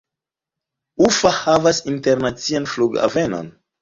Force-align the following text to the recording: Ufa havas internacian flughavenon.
Ufa 1.07 1.31
havas 1.41 1.81
internacian 1.93 2.67
flughavenon. 2.73 3.53